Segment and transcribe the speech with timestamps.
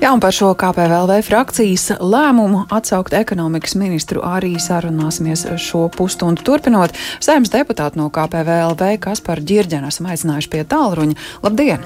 [0.00, 6.96] Jā, un par šo KPVLV frakcijas lēmumu atsaukt ekonomikas ministru arī sarunāsimies šo pusstundu turpinot.
[7.20, 11.18] Saimnes deputāti no KPVLV, kas par ģirģenu esam aicinājuši pie tālruņa.
[11.44, 11.84] Labdien!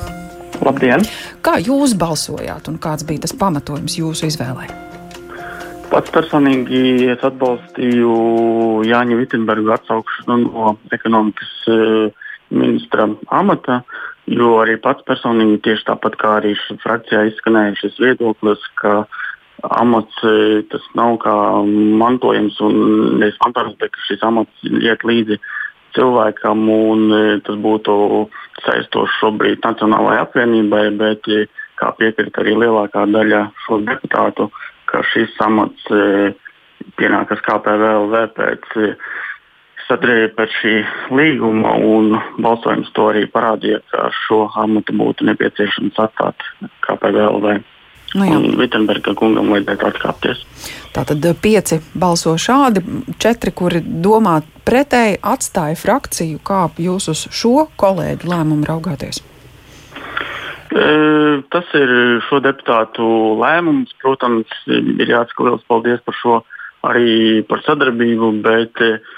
[0.62, 1.02] Labdien!
[1.42, 4.70] Kā jūs balsojāt un kāds bija tas pamatojums jūsu izvēlē?
[5.90, 8.14] Pats personīgi es atbalstīju
[8.86, 13.82] Jāņa Vitsenberga atsaukšanu no ekonomikas uh, ministra amata.
[13.82, 19.02] Uh, Jo arī pats personīgi tieši tāpat kā arī frakcijā izskanēja šis viedoklis, ka
[19.76, 21.34] amats e, tas nav kā
[22.00, 22.78] mantojums un
[23.20, 25.36] nevis mantojums, bet šis amats iet līdzi
[25.96, 27.96] cilvēkam un e, tas būtu
[28.64, 31.44] saistošs šobrīd Nacionālajai apvienībai, bet e,
[31.80, 34.48] kā piekrīt arī lielākā daļa šo deputātu,
[34.88, 35.84] ka šis amats
[36.96, 38.72] pienākas KPVLV pēc
[39.88, 40.72] sadarbība pēc šī
[41.14, 46.44] līguma un balsojums to arī parādīja, ka šo amatu būtu nepieciešams atstāt
[46.84, 47.60] kā PVLV.
[48.14, 48.38] Nu, jā.
[48.38, 50.42] un Vitsenberga kungam vajadzētu atkāpties.
[50.94, 52.84] Tātad eh, pieci balso šādi,
[53.18, 56.38] četri, kuri domā pretēji, atstāja frakciju.
[56.46, 59.18] Kā jūs uz šo kolēģu lēmumu raugāties?
[60.74, 60.86] E,
[61.50, 61.90] tas ir
[62.28, 63.08] šo deputātu
[63.42, 63.90] lēmums.
[64.02, 66.38] Protams, ir jāsaka liels paldies par šo
[66.86, 69.12] arī par sadarbību, bet uh,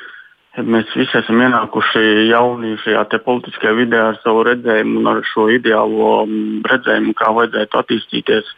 [0.56, 6.22] Mēs visi esam ienākuši jauni šajā politiskajā vidē ar savu redzējumu un ar šo ideālo
[6.24, 8.48] mm, redzējumu, kā vajadzētu attīstīties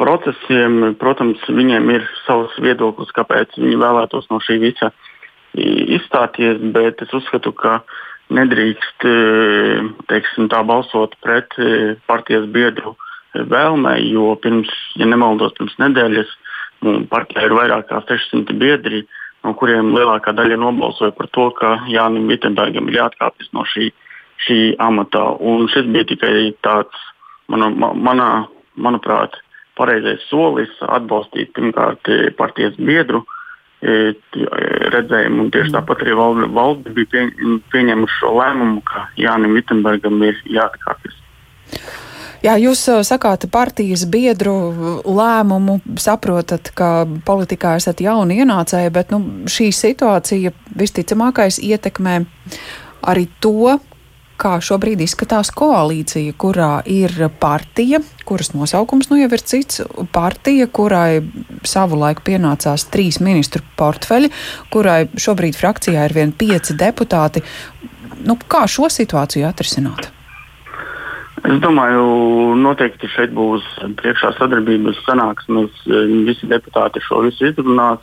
[0.00, 0.94] procesiem.
[1.00, 4.92] Protams, viņiem ir savs viedoklis, kāpēc viņi vēlētos no šī visa
[5.98, 7.82] izstāties, bet es uzskatu, ka
[8.32, 9.14] nedrīkst e,
[10.08, 12.94] teiksim, tā balsot pret e, partijas biedru
[13.34, 16.34] vēlmei, jo pirms, ja nemaldos, pirms nedēļas
[17.10, 19.04] partijā ir vairāk kā 600 biedri
[19.48, 23.90] no kuriem lielākā daļa nobalsoja par to, ka Jānis Vitsenbergam ir jāatkāpjas no šī,
[24.44, 25.24] šī amata.
[25.40, 27.04] Un šis bija tikai tāds,
[27.48, 28.30] mana, manā,
[28.76, 29.38] manuprāt,
[29.78, 33.22] pareizais solis atbalstīt pirmkārt partijas biedru
[33.80, 34.12] e,
[34.94, 35.46] redzējumu.
[35.46, 37.24] Un tieši tāpat arī valde, valde bija pie,
[37.72, 41.24] pieņēmuši šo lēmumu, ka Jānis Vitsenbergam ir jāatkāpjas.
[42.38, 44.54] Jā, jūs sakāt partijas biedru
[45.02, 52.20] lēmumu, saprotat, ka politikā esat jauni ienācēji, bet nu, šī situācija visticamākais ietekmē
[53.10, 53.78] arī to,
[54.38, 59.82] kā šobrīd izskatās koalīcija, kurā ir partija, kuras nosaukums nu jau ir cits,
[60.14, 61.24] partija, kurai
[61.66, 64.30] savulaik pienācās trīs ministru portfeļi,
[64.70, 67.42] kurai šobrīd frakcijā ir vien pieci deputāti.
[68.22, 70.12] Nu, kā šo situāciju atrisināt?
[71.46, 72.04] Es domāju,
[72.58, 73.64] noteikti šeit būs
[74.00, 75.74] priekšā sadarbības sanāksmes.
[76.26, 78.02] Visi deputāti šo visu izrunās,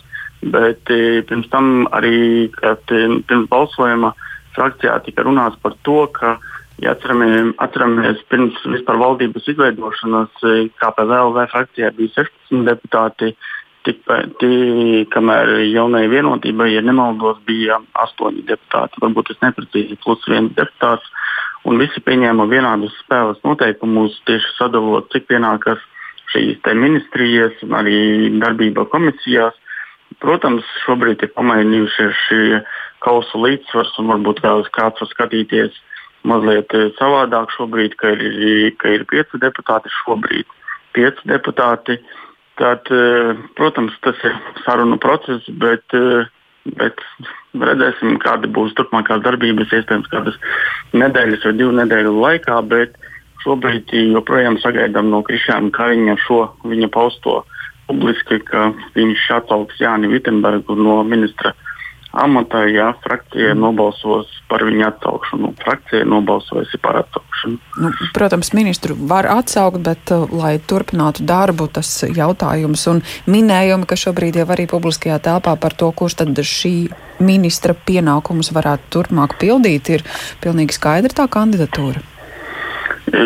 [0.53, 4.13] bet e, pirms tam arī, kad e, pirms balsojuma
[4.55, 6.37] frakcijā tika runāts par to, ka,
[6.83, 10.47] ja atceramies, atceramies pirms vispār valdības izveidošanas,
[10.79, 13.33] KPVLV frakcijā bija 16 deputāti,
[13.85, 14.41] tikpat,
[15.13, 21.11] kamēr jaunai vienotībai, ja nemaldos, bija 8 deputāti, varbūt es neprecīzi, plus viens deputāts
[21.65, 25.81] un visi pieņēma vienādus spēles noteikumus, tieši sadalot, cik pienākas
[26.33, 27.99] šīs ministrijas un arī
[28.41, 29.55] darbība komisijās.
[30.21, 32.61] Protams, šobrīd ir pamainījušies šie
[33.03, 34.41] kausa līdzsvars, un varbūt
[34.73, 35.75] kāds var skatīties
[36.25, 40.45] mazliet savādāk šobrīd, ka ir, ka ir pieci deputāti šobrīd.
[40.95, 41.99] Pieci deputāti.
[42.55, 42.87] Tad,
[43.59, 45.91] protams, tas ir sarunu process, bet
[46.65, 47.01] Bet
[47.61, 50.39] redzēsim, kāda būs turpmākās darbības, iespējams, kādas
[50.97, 52.61] nedēļas vai divu nedēļu laikā.
[52.71, 52.97] Bet
[53.45, 57.43] šobrīd joprojām sagaidām no Krišāna Kariņa šo viņa pausto
[57.85, 61.53] publiski, ka viņš atsauks Jāni Vitsenbergu no ministra
[62.15, 65.51] amatā, ja frakcija nobalsos par viņa atsaukšanu.
[65.61, 67.57] Frakcija nobalsojusi par atsaukšanu.
[67.81, 73.99] Nu, protams, ministru var atsaukt, bet, uh, lai turpinātu darbu, tas jautājums un minējumi, ka
[73.99, 76.75] šobrīd jau arī publiskajā telpā par to, kurš tad šī
[77.19, 80.05] ministra pienākumus varētu turpmāk pildīt, ir
[80.43, 82.03] pilnīgi skaidra tā kandidatūra.
[83.05, 83.25] E,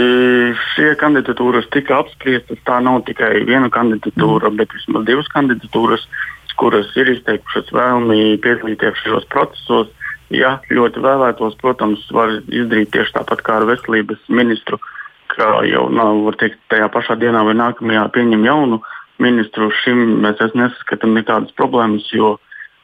[0.74, 2.60] šie kandidatūras tika apspriestas.
[2.68, 4.60] Tā nav tikai viena kandidatūra, mm.
[4.60, 6.04] bet vismaz divas kandidatūras.
[6.04, 9.90] Uh, kuras ir izteikušas vēlmi piedalīties šajos procesos.
[10.30, 14.78] Ja ļoti vēlētos, protams, var izdarīt tieši tāpat kā ar veselības ministru,
[15.34, 18.78] ka jau nav, var teikt, tajā pašā dienā vai nākamajā pieņem jaunu
[19.24, 19.72] ministru.
[19.82, 22.36] Šim mēs nesaskatām nekādas problēmas, jo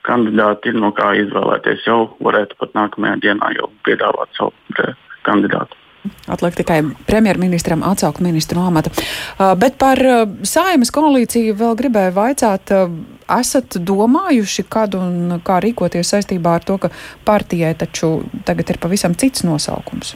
[0.05, 1.85] kandidāti ir no kā izvēlēties.
[1.85, 4.95] Jau varētu pat nākamajā dienā jau piedāvāt savu eh,
[5.27, 5.84] kandidātu.
[6.31, 8.91] Atliek tikai premjerministram atsaukt ministru amata.
[8.91, 12.73] Uh, bet par uh, saimas koalīciju vēl gribēju vaicāt.
[12.75, 12.95] Uh,
[13.39, 16.91] esat domājuši, kad un kā rīkoties saistībā ar to, ka
[17.25, 20.13] partijai taču tagad ir pavisam cits nosaukums?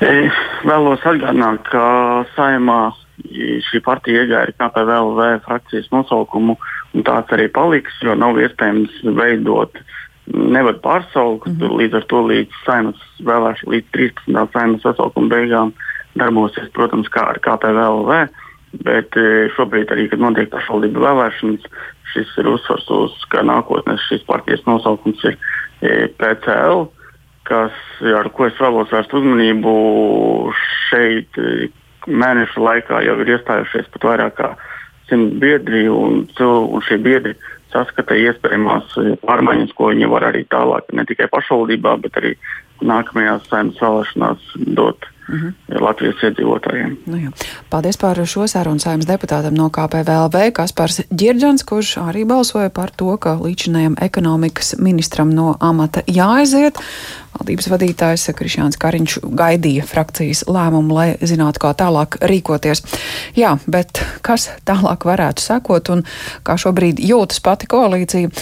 [0.00, 1.84] Es vēlos atgādināt, ka
[2.32, 2.80] saimā
[3.68, 6.56] šī partija iegāja KPVLV frakcijas nosaukumu,
[6.96, 9.76] un tāds arī paliks, jo nav iespējams veidot
[10.32, 11.48] nevar pārsaukt.
[11.48, 11.78] Mm -hmm.
[11.80, 14.52] Līdz ar to līdz saimnes vēlēšanām, līdz 13.
[14.52, 15.72] saimnes sasaukuma beigām
[16.14, 18.28] darbosies, protams, kā ar KPVLV.
[18.84, 19.10] Bet
[19.56, 21.62] šobrīd arī, kad notiek pašvaldību vēlēšanas,
[22.12, 25.36] šis ir uzsvars uz, ka nākotnē šīs partijas nosaukums ir
[26.18, 26.86] PCL
[27.50, 27.76] kas,
[28.14, 29.72] ar ko es vēlos vērst uzmanību
[30.88, 31.40] šeit,
[32.06, 34.50] mēnešu laikā jau ir iestājušies pat vairāk kā
[35.10, 37.34] simt biedri, un, un šie biedri
[37.72, 38.96] saskata iespējamās
[39.26, 42.34] pārmaiņas, ko viņi var arī tālāk, ne tikai pašvaldībā, bet arī
[42.84, 45.80] nākamajās saimnes vēlēšanās dot mm -hmm.
[45.80, 46.96] Latvijas iedzīvotājiem.
[47.06, 47.30] Nu jā.
[47.70, 53.16] Paldies par šo sarunu saimnes deputātam no KPVLV, Kaspars Ģirģons, kurš arī balsoja par to,
[53.16, 56.78] ka līdzinējam ekonomikas ministram no amata jāaiziet.
[57.38, 62.82] Valdības vadītājs Krišāns Kariņš gaidīja frakcijas lēmumu, lai zinātu, kā tālāk rīkoties.
[63.38, 66.02] Jā, bet kas tālāk varētu sekot un
[66.42, 68.32] kā šobrīd jūtas pati koalīcija?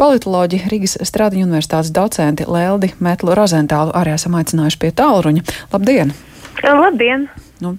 [0.00, 5.44] Politoloģi Rīgas Stradiņu universitātes docenti Leldi Metlu Rozentālu arī esam aicinājuši pie tālruņa.
[5.72, 6.16] Labdien!
[6.62, 7.28] Labdien!
[7.62, 7.76] Nu,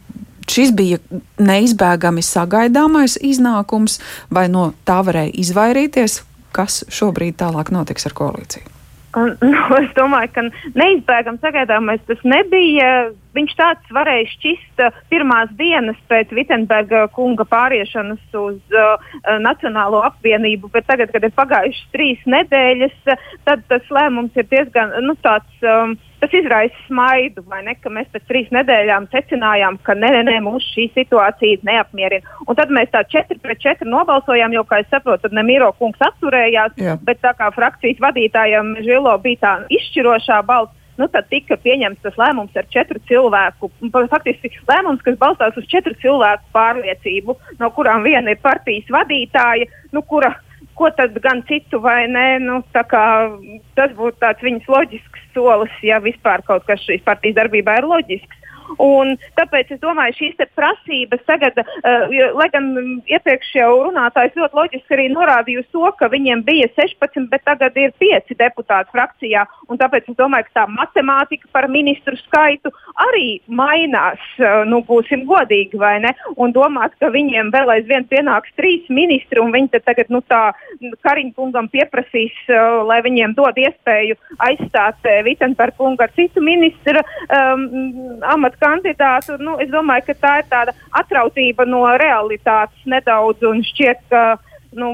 [0.50, 1.00] šis bija
[1.42, 4.00] neizbēgami sagaidāmais iznākums,
[4.32, 6.24] vai no tā varēja izvairīties?
[6.56, 8.76] Kas šobrīd tālāk notiks ar koalīciju?
[9.18, 10.44] Un, nu, es domāju, ka
[10.78, 13.10] neizbēgami sagaidāmais tas nebija.
[13.38, 20.72] Viņš tāds varēja šķist uh, pirmās dienas pēc Vitsenberga kunga pāriešanas uz uh, Nacionālo apvienību,
[20.74, 22.98] bet tagad, kad ir pagājušas trīs nedēļas,
[23.46, 25.50] tad tas lēmums ir diezgan nu, tāds.
[25.66, 27.76] Um, Tas izraisa smaidu, vai ne?
[27.80, 32.40] Ka mēs pēc trīs nedēļām secinājām, ka nē, nē, nē mūs šī situācija neapmierina.
[32.48, 36.02] Un tad mēs tā četri pret četri nobalsojām, jo, kā es saprotu, tad Nemīro kungs
[36.10, 36.98] atturējās, Jā.
[37.08, 42.20] bet tā kā frakcijas vadītājam Žilo bija tā izšķirošā balss, nu, tad tika pieņemts tas
[42.20, 43.72] lēmums ar četru cilvēku.
[44.12, 50.04] Faktiski lēmums, kas balstās uz četru cilvēku pārliecību, no kurām viena ir partijas vadītāja, nu,
[50.04, 50.34] kura,
[50.80, 52.28] ko tad gan citu vai nē.
[52.46, 57.90] Nu, tas būtu tāds viņas loģisks solis, ja vispār kaut kas šīs partijas darbībā ir
[57.92, 58.39] loģisks.
[58.78, 62.70] Un tāpēc es domāju, šīs prasības tagad, uh, lai gan
[63.10, 67.78] iepriekš jau runātājs ļoti loģiski arī norādīja uz to, ka viņiem bija 16, bet tagad
[67.80, 69.46] ir 5 deputāti frakcijā.
[69.80, 72.72] Tāpēc es domāju, ka tā matemātika par ministru skaitu
[73.08, 74.22] arī mainās.
[74.40, 76.14] Uh, nu, būsim godīgi, vai ne?
[76.38, 80.52] Un domāt, ka viņiem vēl aizvien pienāks trīs ministri, un viņi tagad nu, tā
[81.06, 84.18] Kariņkungam pieprasīs, uh, lai viņiem dod iespēju
[84.50, 87.64] aizstāt uh, Vitsenbergu kungu ar citu ministru um,
[88.28, 89.38] amatu kandidātu.
[89.42, 94.24] Nu, es domāju, ka tā ir tāda atrautība no realitātes nedaudz un šķiet, ka
[94.78, 94.92] nu,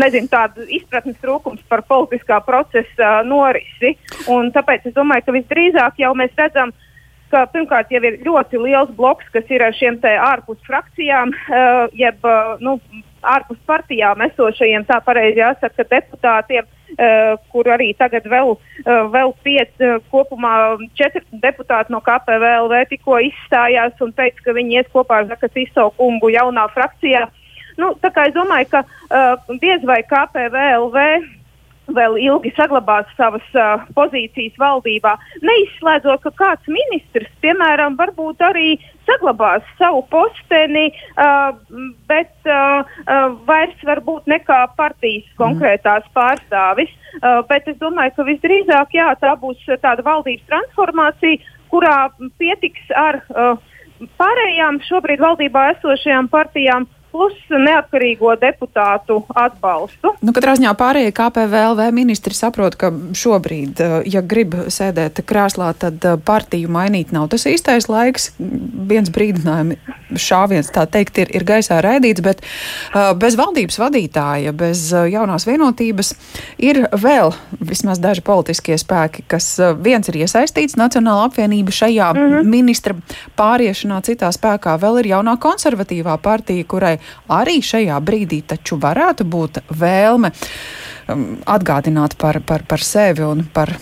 [0.00, 3.96] nezinu, tāda izpratnes trūkums par politiskā procesa norisi.
[4.30, 6.74] Un tāpēc es domāju, ka visdrīzāk jau mēs redzam,
[7.30, 12.56] ka pirmkārt jau ir ļoti liels bloks, kas ir šiem ārpus frakcijām, uh, jeb uh,
[12.60, 12.78] nu,
[13.22, 16.68] ārpus partijām esošajiem, tā pareizi jāsaka, deputātiem.
[16.90, 23.20] Uh, kur arī tagad vēl, uh, vēl pieci, uh, kopumā četri deputāti no KPVLV tikko
[23.28, 27.28] izstājās un teica, ka viņi ies kopā ar Zakas izsaukumu jaunā frakcijā.
[27.78, 31.06] Nu, tā kā es domāju, ka uh, diez vai KPVLV
[31.96, 35.16] vēl ilgi saglabās savas uh, pozīcijas valdībā,
[35.46, 38.74] neizslēdzot, ka kāds ministrs, piemēram, varbūt arī
[39.08, 41.50] saglabās savu posteni, uh,
[42.10, 45.38] bet uh, uh, vairs varbūt nekā partijas mhm.
[45.42, 46.92] konkrētās pārstāvis.
[47.20, 51.98] Uh, bet es domāju, ka visdrīzāk jā, tā būs tāda valdības transformācija, kurā
[52.38, 53.58] pietiks ar uh,
[54.20, 60.14] pārējām šobrīd valdībā esošajām partijām plus neatkarīgo deputātu atbalstu.
[60.22, 66.04] Nu, katrā ziņā pārējie KPVLV ministri saprot, ka šobrīd, eh, ja grib sēdēt krēslā, tad
[66.04, 68.30] eh, partiju mainīt nav tas īstais laiks.
[68.38, 74.88] Viens brīdinājums šāviens, tā teikt, ir, ir gaisā raidīts, bet uh, bez valdības vadītāja, bez
[74.90, 76.12] jaunās vienotības
[76.58, 82.50] ir vēl vismaz daži politiskie spēki, kas viens ir iesaistīts Nacionāla apvienība šajā mm -hmm.
[82.50, 82.96] ministra
[83.38, 86.96] pāriešanā, citā spēkā vēl ir jaunā konservatīvā partija, kurai
[87.32, 93.76] arī šajā brīdī taču varētu būt vēlme um, atgādināt par, par, par sevi un par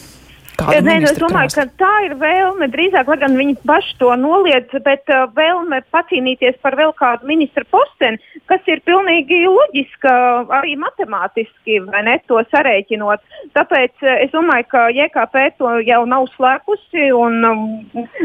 [0.58, 1.56] Nē, nu, es domāju, krāst?
[1.56, 6.58] ka tā ir vēlme drīzāk, lai gan viņi paši to noliedz, bet uh, vēlme pacīnīties
[6.64, 8.18] par vēl kādu ministra posteni,
[8.50, 10.16] kas ir pilnīgi loģiska
[10.58, 13.22] arī matemātiski, vai ne, to sarēķinot.
[13.54, 17.64] Tāpēc uh, es domāju, ka JKP to jau nav slēpusi un, um,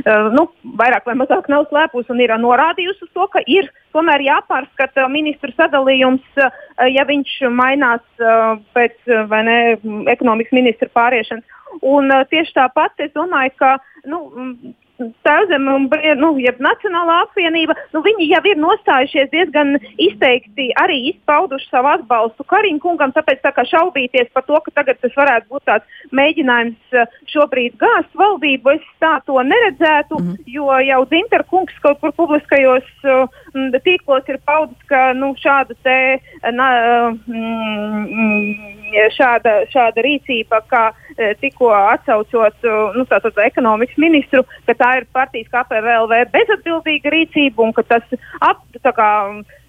[0.01, 0.49] uh, nu,
[0.81, 5.53] vairāk vai mazāk nav slēpusi un ir norādījusi uz to, ka ir tomēr jāpārskata ministru
[5.53, 6.49] sadalījums, uh,
[6.89, 9.59] ja viņš mainās uh, pēc, uh, ne,
[10.17, 11.45] ekonomikas ministra pāriešanas.
[11.81, 14.19] Un, uh, tieši tāpat es domāju, ka nu,
[15.01, 15.87] Tēvzem un
[16.19, 22.45] nu, jeb Nacionālā apvienība, nu, viņi jau ir nostājušies diezgan izteikti, arī izpauduši savu atbalstu
[22.45, 26.97] Kariņa kungam, tāpēc tā kā šaubīties par to, ka tagad tas varētu būt tāds mēģinājums
[26.99, 30.53] eh, šobrīd gāzt valdību, es tā to neredzētu, mm -hmm.
[30.57, 33.25] jo jau Zinter kungs kaut kur publiskajos uh,
[33.85, 36.19] tīklos ir paudis, ka nu, šāda te,
[36.53, 36.67] na,
[37.27, 40.91] mm, šāda, šāda rīcība, kā
[41.41, 42.55] tikko atsaucot
[42.95, 43.05] nu,
[43.45, 49.11] ekonomikas ministru, ka tā ir partijas KPVLV bezatbildīga rīcība un ka tas ap, kā,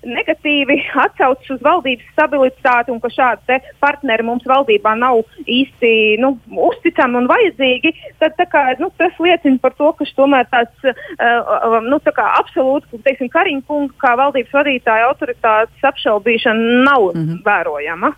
[0.05, 5.93] negatīvi atsaucas uz valdības stabilitāti un ka šādi partneri mums valdībā nav īsti
[6.23, 6.35] nu,
[6.69, 12.01] uzticami un vajadzīgi, tad kā, nu, tas liecina par to, ka tomēr tāds uh, nu,
[12.05, 17.41] tā kā absolūti, teiksim, Kariņa kunga kā valdības vadītāja autoritātes apšaubīšana nav mm -hmm.
[17.47, 18.13] vērojama.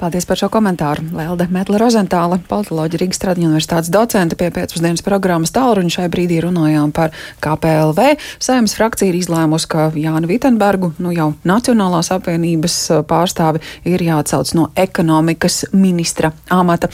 [0.00, 1.04] Paldies par šo komentāru.
[1.16, 6.92] Lelde Metla Rozentāla, politoloģija Rīgas Tradiņu universitātes docente pie pēcpusdienas programmas tālruņa šai brīdī runājām
[6.96, 7.14] par
[7.44, 8.16] KPLV.
[8.42, 12.78] Saimnes frakcija ir izlēmusi, ka Jānu Vitenbergu, nu jau Nacionālās apvienības
[13.08, 16.90] pārstāvi, ir jāatsauc no ekonomikas ministra amata.